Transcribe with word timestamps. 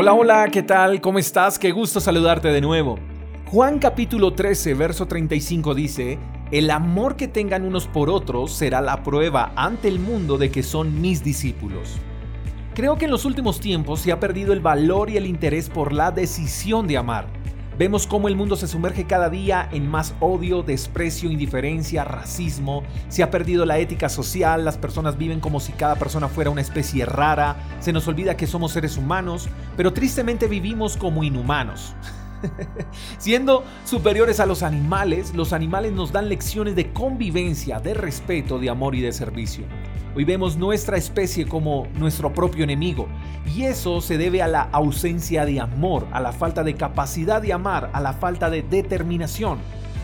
Hola, 0.00 0.14
hola, 0.14 0.48
¿qué 0.52 0.62
tal? 0.62 1.00
¿Cómo 1.00 1.18
estás? 1.18 1.58
Qué 1.58 1.72
gusto 1.72 1.98
saludarte 1.98 2.52
de 2.52 2.60
nuevo. 2.60 3.00
Juan 3.46 3.80
capítulo 3.80 4.32
13, 4.32 4.74
verso 4.74 5.06
35 5.06 5.74
dice, 5.74 6.20
El 6.52 6.70
amor 6.70 7.16
que 7.16 7.26
tengan 7.26 7.64
unos 7.64 7.88
por 7.88 8.08
otros 8.08 8.52
será 8.52 8.80
la 8.80 9.02
prueba 9.02 9.50
ante 9.56 9.88
el 9.88 9.98
mundo 9.98 10.38
de 10.38 10.52
que 10.52 10.62
son 10.62 11.00
mis 11.00 11.24
discípulos. 11.24 11.96
Creo 12.76 12.96
que 12.96 13.06
en 13.06 13.10
los 13.10 13.24
últimos 13.24 13.58
tiempos 13.58 13.98
se 13.98 14.12
ha 14.12 14.20
perdido 14.20 14.52
el 14.52 14.60
valor 14.60 15.10
y 15.10 15.16
el 15.16 15.26
interés 15.26 15.68
por 15.68 15.92
la 15.92 16.12
decisión 16.12 16.86
de 16.86 16.96
amar. 16.96 17.26
Vemos 17.78 18.08
cómo 18.08 18.26
el 18.26 18.34
mundo 18.34 18.56
se 18.56 18.66
sumerge 18.66 19.04
cada 19.04 19.30
día 19.30 19.68
en 19.70 19.88
más 19.88 20.12
odio, 20.18 20.64
desprecio, 20.64 21.30
indiferencia, 21.30 22.02
racismo. 22.02 22.82
Se 23.08 23.22
ha 23.22 23.30
perdido 23.30 23.64
la 23.64 23.78
ética 23.78 24.08
social, 24.08 24.64
las 24.64 24.76
personas 24.76 25.16
viven 25.16 25.38
como 25.38 25.60
si 25.60 25.70
cada 25.72 25.94
persona 25.94 26.26
fuera 26.26 26.50
una 26.50 26.60
especie 26.60 27.06
rara. 27.06 27.54
Se 27.78 27.92
nos 27.92 28.08
olvida 28.08 28.36
que 28.36 28.48
somos 28.48 28.72
seres 28.72 28.96
humanos, 28.96 29.48
pero 29.76 29.92
tristemente 29.92 30.48
vivimos 30.48 30.96
como 30.96 31.22
inhumanos. 31.22 31.94
Siendo 33.18 33.62
superiores 33.84 34.40
a 34.40 34.46
los 34.46 34.64
animales, 34.64 35.32
los 35.32 35.52
animales 35.52 35.92
nos 35.92 36.10
dan 36.10 36.28
lecciones 36.28 36.74
de 36.74 36.92
convivencia, 36.92 37.78
de 37.78 37.94
respeto, 37.94 38.58
de 38.58 38.70
amor 38.70 38.96
y 38.96 39.02
de 39.02 39.12
servicio. 39.12 39.66
Hoy 40.14 40.24
vemos 40.24 40.56
nuestra 40.56 40.96
especie 40.96 41.46
como 41.46 41.86
nuestro 41.94 42.32
propio 42.32 42.64
enemigo 42.64 43.08
y 43.54 43.64
eso 43.64 44.00
se 44.00 44.18
debe 44.18 44.42
a 44.42 44.48
la 44.48 44.62
ausencia 44.72 45.44
de 45.44 45.60
amor, 45.60 46.06
a 46.12 46.20
la 46.20 46.32
falta 46.32 46.64
de 46.64 46.74
capacidad 46.74 47.40
de 47.40 47.52
amar, 47.52 47.90
a 47.92 48.00
la 48.00 48.12
falta 48.12 48.50
de 48.50 48.62
determinación. 48.62 49.58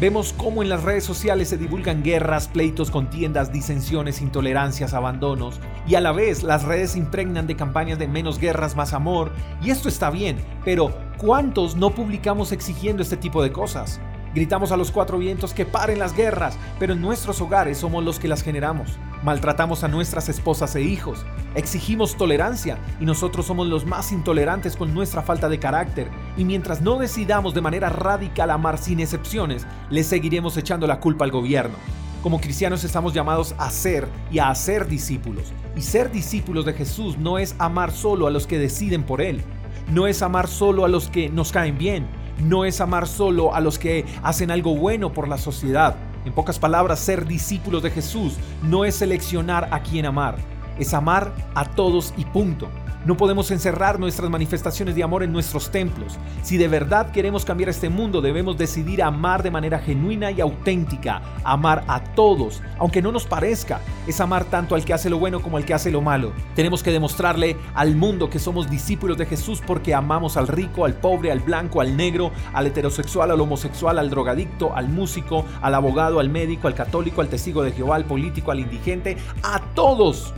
Vemos 0.00 0.32
cómo 0.32 0.62
en 0.62 0.70
las 0.70 0.82
redes 0.82 1.04
sociales 1.04 1.50
se 1.50 1.58
divulgan 1.58 2.02
guerras, 2.02 2.48
pleitos, 2.48 2.90
contiendas, 2.90 3.52
disensiones, 3.52 4.22
intolerancias, 4.22 4.94
abandonos, 4.94 5.60
y 5.86 5.94
a 5.94 6.00
la 6.00 6.12
vez 6.12 6.42
las 6.42 6.64
redes 6.64 6.92
se 6.92 6.98
impregnan 6.98 7.46
de 7.46 7.54
campañas 7.54 7.98
de 7.98 8.08
menos 8.08 8.38
guerras, 8.38 8.76
más 8.76 8.94
amor, 8.94 9.30
y 9.62 9.68
esto 9.68 9.90
está 9.90 10.08
bien, 10.08 10.38
pero 10.64 10.90
¿cuántos 11.18 11.76
no 11.76 11.90
publicamos 11.90 12.50
exigiendo 12.50 13.02
este 13.02 13.18
tipo 13.18 13.42
de 13.42 13.52
cosas? 13.52 14.00
Gritamos 14.32 14.70
a 14.70 14.76
los 14.76 14.92
cuatro 14.92 15.18
vientos 15.18 15.52
que 15.52 15.66
paren 15.66 15.98
las 15.98 16.14
guerras, 16.14 16.56
pero 16.78 16.92
en 16.92 17.00
nuestros 17.00 17.40
hogares 17.40 17.78
somos 17.78 18.04
los 18.04 18.20
que 18.20 18.28
las 18.28 18.42
generamos. 18.42 18.96
Maltratamos 19.24 19.82
a 19.82 19.88
nuestras 19.88 20.28
esposas 20.28 20.76
e 20.76 20.82
hijos. 20.82 21.26
Exigimos 21.56 22.16
tolerancia 22.16 22.78
y 23.00 23.06
nosotros 23.06 23.46
somos 23.46 23.66
los 23.66 23.86
más 23.86 24.12
intolerantes 24.12 24.76
con 24.76 24.94
nuestra 24.94 25.22
falta 25.22 25.48
de 25.48 25.58
carácter. 25.58 26.08
Y 26.36 26.44
mientras 26.44 26.80
no 26.80 26.96
decidamos 26.96 27.54
de 27.54 27.60
manera 27.60 27.88
radical 27.88 28.50
amar 28.50 28.78
sin 28.78 29.00
excepciones, 29.00 29.66
le 29.90 30.04
seguiremos 30.04 30.56
echando 30.56 30.86
la 30.86 31.00
culpa 31.00 31.24
al 31.24 31.32
gobierno. 31.32 31.74
Como 32.22 32.40
cristianos 32.40 32.84
estamos 32.84 33.12
llamados 33.12 33.56
a 33.58 33.68
ser 33.70 34.06
y 34.30 34.38
a 34.38 34.50
hacer 34.50 34.86
discípulos. 34.86 35.52
Y 35.74 35.80
ser 35.80 36.12
discípulos 36.12 36.64
de 36.66 36.74
Jesús 36.74 37.18
no 37.18 37.38
es 37.38 37.56
amar 37.58 37.90
solo 37.90 38.28
a 38.28 38.30
los 38.30 38.46
que 38.46 38.60
deciden 38.60 39.02
por 39.02 39.22
Él. 39.22 39.42
No 39.90 40.06
es 40.06 40.22
amar 40.22 40.46
solo 40.46 40.84
a 40.84 40.88
los 40.88 41.08
que 41.08 41.28
nos 41.30 41.50
caen 41.50 41.78
bien 41.78 42.19
no 42.42 42.64
es 42.64 42.80
amar 42.80 43.06
solo 43.06 43.54
a 43.54 43.60
los 43.60 43.78
que 43.78 44.04
hacen 44.22 44.50
algo 44.50 44.76
bueno 44.76 45.12
por 45.12 45.28
la 45.28 45.38
sociedad. 45.38 45.96
En 46.24 46.32
pocas 46.32 46.58
palabras, 46.58 47.00
ser 47.00 47.26
discípulos 47.26 47.82
de 47.82 47.90
Jesús 47.90 48.36
no 48.62 48.84
es 48.84 48.96
seleccionar 48.96 49.68
a 49.72 49.82
quién 49.82 50.06
amar, 50.06 50.36
es 50.78 50.92
amar 50.92 51.32
a 51.54 51.64
todos 51.64 52.12
y 52.16 52.24
punto. 52.26 52.68
No 53.06 53.16
podemos 53.16 53.50
encerrar 53.50 53.98
nuestras 53.98 54.28
manifestaciones 54.28 54.94
de 54.94 55.02
amor 55.02 55.22
en 55.22 55.32
nuestros 55.32 55.70
templos. 55.70 56.18
Si 56.42 56.58
de 56.58 56.68
verdad 56.68 57.12
queremos 57.12 57.46
cambiar 57.46 57.70
este 57.70 57.88
mundo, 57.88 58.20
debemos 58.20 58.58
decidir 58.58 59.02
amar 59.02 59.42
de 59.42 59.50
manera 59.50 59.78
genuina 59.78 60.30
y 60.30 60.42
auténtica, 60.42 61.22
amar 61.42 61.82
a 61.88 62.04
todos, 62.04 62.62
aunque 62.78 63.00
no 63.00 63.10
nos 63.10 63.24
parezca. 63.24 63.80
Es 64.06 64.20
amar 64.20 64.44
tanto 64.44 64.74
al 64.74 64.84
que 64.84 64.92
hace 64.92 65.08
lo 65.08 65.18
bueno 65.18 65.40
como 65.40 65.56
al 65.56 65.64
que 65.64 65.72
hace 65.72 65.90
lo 65.90 66.02
malo. 66.02 66.32
Tenemos 66.54 66.82
que 66.82 66.92
demostrarle 66.92 67.56
al 67.74 67.96
mundo 67.96 68.28
que 68.28 68.38
somos 68.38 68.68
discípulos 68.68 69.16
de 69.16 69.24
Jesús 69.24 69.62
porque 69.66 69.94
amamos 69.94 70.36
al 70.36 70.46
rico, 70.46 70.84
al 70.84 70.92
pobre, 70.92 71.32
al 71.32 71.40
blanco, 71.40 71.80
al 71.80 71.96
negro, 71.96 72.32
al 72.52 72.66
heterosexual, 72.66 73.30
al 73.30 73.40
homosexual, 73.40 73.98
al 73.98 74.10
drogadicto, 74.10 74.76
al 74.76 74.90
músico, 74.90 75.46
al 75.62 75.74
abogado, 75.74 76.20
al 76.20 76.28
médico, 76.28 76.68
al 76.68 76.74
católico, 76.74 77.22
al 77.22 77.28
testigo 77.28 77.62
de 77.62 77.72
Jehová, 77.72 77.96
al 77.96 78.04
político, 78.04 78.50
al 78.50 78.60
indigente, 78.60 79.16
a 79.42 79.60
todos. 79.74 80.34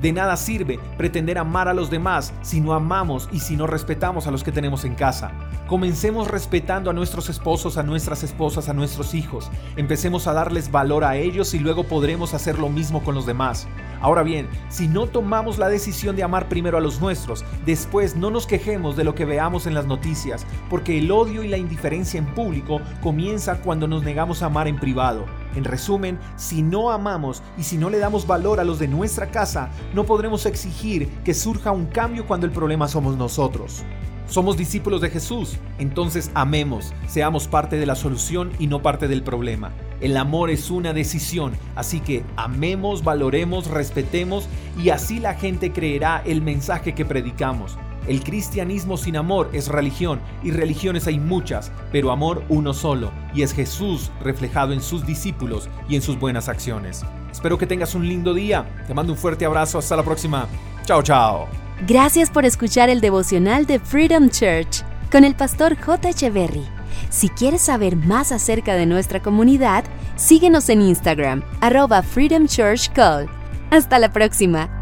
De 0.00 0.12
nada 0.12 0.36
sirve 0.36 0.78
pretender 0.98 1.38
amar 1.38 1.68
a 1.68 1.74
los 1.74 1.90
demás 1.90 2.34
si 2.42 2.60
no 2.60 2.74
amamos 2.74 3.28
y 3.32 3.40
si 3.40 3.56
no 3.56 3.66
respetamos 3.66 4.26
a 4.26 4.30
los 4.30 4.44
que 4.44 4.52
tenemos 4.52 4.84
en 4.84 4.94
casa. 4.94 5.32
Comencemos 5.66 6.28
respetando 6.28 6.90
a 6.90 6.92
nuestros 6.92 7.28
esposos, 7.28 7.76
a 7.76 7.82
nuestras 7.82 8.22
esposas, 8.22 8.68
a 8.68 8.74
nuestros 8.74 9.14
hijos. 9.14 9.50
Empecemos 9.76 10.26
a 10.26 10.32
darles 10.32 10.70
valor 10.70 11.04
a 11.04 11.16
ellos 11.16 11.54
y 11.54 11.58
luego 11.58 11.84
podremos 11.84 12.34
hacer 12.34 12.58
lo 12.58 12.68
mismo 12.68 13.02
con 13.02 13.14
los 13.14 13.26
demás. 13.26 13.66
Ahora 14.00 14.22
bien, 14.22 14.48
si 14.68 14.86
no 14.86 15.06
tomamos 15.06 15.58
la 15.58 15.68
decisión 15.68 16.14
de 16.14 16.22
amar 16.22 16.48
primero 16.48 16.76
a 16.76 16.80
los 16.80 17.00
nuestros, 17.00 17.44
después 17.64 18.14
no 18.14 18.30
nos 18.30 18.46
quejemos 18.46 18.96
de 18.96 19.04
lo 19.04 19.14
que 19.14 19.24
veamos 19.24 19.66
en 19.66 19.74
las 19.74 19.86
noticias, 19.86 20.46
porque 20.68 20.98
el 20.98 21.10
odio 21.10 21.42
y 21.42 21.48
la 21.48 21.56
indiferencia 21.56 22.18
en 22.18 22.26
público 22.26 22.80
comienza 23.02 23.56
cuando 23.62 23.88
nos 23.88 24.02
negamos 24.02 24.42
a 24.42 24.46
amar 24.46 24.68
en 24.68 24.78
privado. 24.78 25.24
En 25.56 25.64
resumen, 25.64 26.18
si 26.36 26.62
no 26.62 26.90
amamos 26.90 27.42
y 27.56 27.62
si 27.62 27.78
no 27.78 27.88
le 27.88 27.98
damos 27.98 28.26
valor 28.26 28.60
a 28.60 28.64
los 28.64 28.78
de 28.78 28.88
nuestra 28.88 29.30
casa, 29.30 29.70
no 29.94 30.04
podremos 30.04 30.44
exigir 30.44 31.08
que 31.24 31.32
surja 31.32 31.72
un 31.72 31.86
cambio 31.86 32.26
cuando 32.26 32.46
el 32.46 32.52
problema 32.52 32.86
somos 32.88 33.16
nosotros. 33.16 33.82
Somos 34.28 34.58
discípulos 34.58 35.00
de 35.00 35.08
Jesús, 35.08 35.56
entonces 35.78 36.30
amemos, 36.34 36.92
seamos 37.06 37.48
parte 37.48 37.76
de 37.76 37.86
la 37.86 37.94
solución 37.94 38.52
y 38.58 38.66
no 38.66 38.82
parte 38.82 39.08
del 39.08 39.22
problema. 39.22 39.72
El 40.00 40.16
amor 40.18 40.50
es 40.50 40.70
una 40.70 40.92
decisión, 40.92 41.52
así 41.74 42.00
que 42.00 42.22
amemos, 42.36 43.02
valoremos, 43.02 43.68
respetemos 43.68 44.48
y 44.78 44.90
así 44.90 45.20
la 45.20 45.34
gente 45.34 45.72
creerá 45.72 46.22
el 46.26 46.42
mensaje 46.42 46.94
que 46.94 47.06
predicamos. 47.06 47.78
El 48.08 48.22
cristianismo 48.22 48.98
sin 48.98 49.16
amor 49.16 49.48
es 49.54 49.68
religión 49.68 50.20
y 50.42 50.50
religiones 50.50 51.06
hay 51.06 51.18
muchas, 51.18 51.72
pero 51.92 52.10
amor 52.10 52.44
uno 52.48 52.74
solo 52.74 53.10
y 53.36 53.42
es 53.42 53.52
Jesús 53.52 54.10
reflejado 54.22 54.72
en 54.72 54.80
sus 54.80 55.06
discípulos 55.06 55.68
y 55.88 55.94
en 55.94 56.02
sus 56.02 56.18
buenas 56.18 56.48
acciones. 56.48 57.04
Espero 57.30 57.58
que 57.58 57.66
tengas 57.66 57.94
un 57.94 58.08
lindo 58.08 58.32
día. 58.32 58.66
Te 58.86 58.94
mando 58.94 59.12
un 59.12 59.18
fuerte 59.18 59.44
abrazo. 59.44 59.78
Hasta 59.78 59.94
la 59.94 60.02
próxima. 60.02 60.48
Chao, 60.86 61.02
chao. 61.02 61.46
Gracias 61.86 62.30
por 62.30 62.46
escuchar 62.46 62.88
el 62.88 63.02
devocional 63.02 63.66
de 63.66 63.78
Freedom 63.78 64.30
Church 64.30 64.82
con 65.12 65.24
el 65.24 65.34
pastor 65.34 65.76
J. 65.78 66.08
Echeverry. 66.08 66.64
Si 67.10 67.28
quieres 67.28 67.60
saber 67.60 67.96
más 67.96 68.32
acerca 68.32 68.74
de 68.74 68.86
nuestra 68.86 69.20
comunidad, 69.20 69.84
síguenos 70.16 70.70
en 70.70 70.80
Instagram, 70.80 71.42
arroba 71.60 72.02
Freedom 72.02 72.46
Church 72.46 72.90
Call. 72.94 73.28
Hasta 73.70 73.98
la 73.98 74.10
próxima. 74.10 74.75